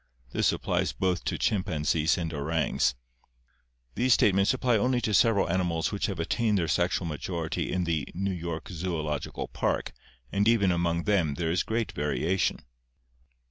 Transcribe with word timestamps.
This 0.31 0.51
applies 0.51 0.93
both 0.93 1.23
to 1.25 1.37
chimpanzees 1.37 2.17
and 2.17 2.33
orangs. 2.33 2.95
These 3.93 4.13
statements 4.15 4.51
apply 4.51 4.75
only 4.79 4.99
to 5.01 5.13
several 5.13 5.47
animals 5.47 5.91
which 5.91 6.07
have 6.07 6.19
attained 6.19 6.57
their 6.57 6.67
sexual 6.67 7.05
majority 7.07 7.71
in 7.71 7.83
the 7.83 8.07
[New 8.15 8.33
York 8.33 8.69
Zoological] 8.69 9.49
Park 9.49 9.93
and 10.31 10.47
even 10.47 10.71
among 10.71 11.03
them 11.03 11.35
there 11.35 11.51
is 11.51 11.61
great 11.61 11.91
variation." 11.91 12.65